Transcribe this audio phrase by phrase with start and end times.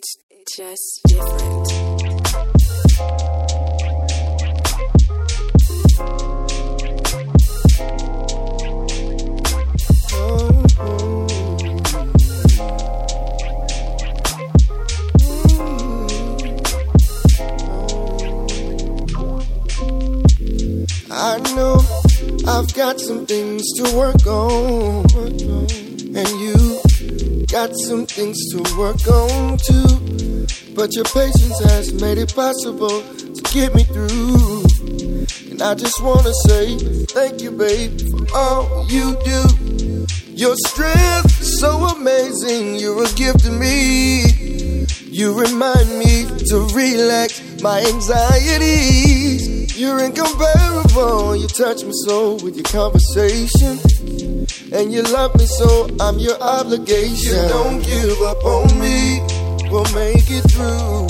[0.00, 0.14] It's
[0.56, 1.72] just different.
[21.10, 21.80] I know
[22.46, 25.06] I've got some things to work on,
[26.14, 26.57] and you
[27.50, 30.46] got some things to work on too.
[30.74, 34.64] But your patience has made it possible to get me through.
[35.50, 40.06] And I just wanna say thank you, babe, for all you do.
[40.28, 44.84] Your strength is so amazing, you're a gift to me.
[45.10, 49.48] You remind me to relax my anxieties.
[49.78, 51.36] You're incomparable.
[51.36, 53.78] You touch me so with your conversation.
[54.72, 57.42] And you love me so I'm your obligation.
[57.42, 59.20] You don't give up on me.
[59.70, 61.06] We'll make it through.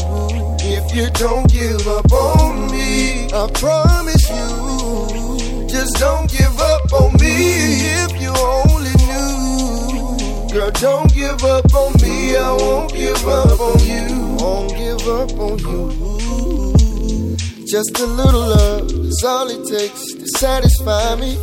[0.60, 5.66] If you don't give up on me, I promise you.
[5.68, 7.82] Just don't give up on me.
[8.04, 10.48] If you only knew.
[10.52, 12.36] Girl, don't give up on me.
[12.36, 14.27] I won't give up on you.
[14.38, 17.36] Won't give up on you.
[17.66, 21.36] Just a little love is all it takes to satisfy me.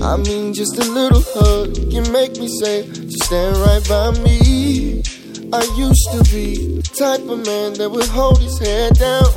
[0.00, 5.02] I mean, just a little hug can make me say, just stand right by me.
[5.52, 9.32] I used to be the type of man that would hold his head down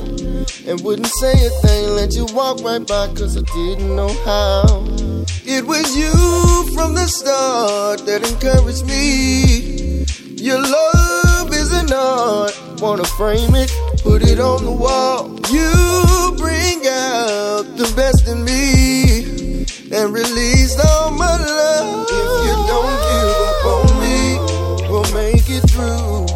[0.68, 4.84] and wouldn't say a thing, let you walk right by, cause I didn't know how.
[5.46, 6.12] It was you
[6.76, 10.06] from the start that encouraged me.
[10.44, 10.97] Your love
[12.80, 13.72] wanna frame it,
[14.04, 15.30] put it on the wall.
[15.50, 22.06] You bring out the best in me and release all my love.
[22.10, 24.20] If you don't give up on me,
[24.90, 26.28] we'll make it through.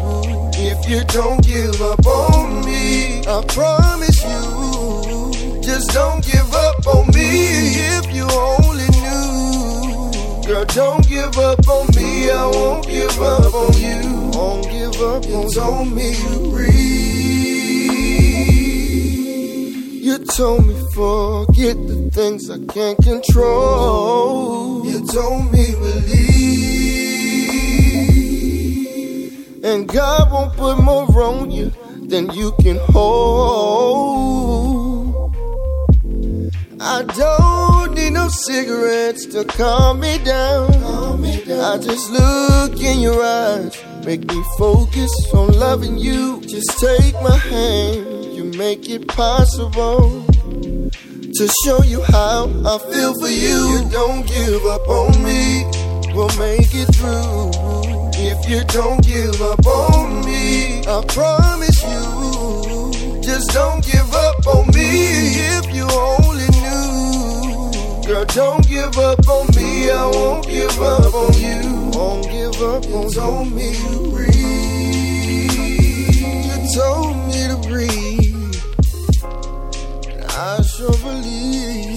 [0.54, 7.06] If you don't give up on me, I promise you, just don't give up on
[7.14, 7.76] me.
[7.96, 12.30] If you only knew, girl, don't give up on me.
[12.30, 14.11] I won't give up on you.
[15.20, 15.48] You.
[15.52, 16.72] Told me to breathe.
[20.02, 24.84] You told me forget the things I can't control.
[24.86, 26.42] You told me believe.
[29.64, 31.72] And God won't put more on you
[32.08, 34.12] than you can hold.
[36.80, 40.72] I don't need no cigarettes to calm me down.
[41.24, 46.40] I just look in your eyes, make me focus on loving you.
[46.42, 50.24] Just take my hand, you make it possible
[51.34, 53.58] to show you how I feel for you.
[53.72, 55.64] You don't give up on me,
[56.14, 57.50] we'll make it through.
[58.14, 61.71] If you don't give up on me, I promise
[68.12, 69.90] Girl, don't give up on me.
[69.90, 71.90] I won't give up on you.
[71.94, 73.10] Won't give up on you.
[73.10, 75.54] Told me to breathe.
[76.44, 78.56] You told me to breathe.
[80.28, 81.90] I sure believe.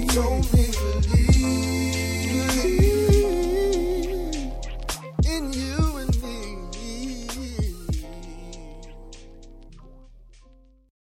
[0.00, 1.21] You told me to believe.